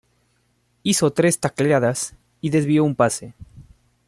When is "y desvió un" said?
2.39-2.95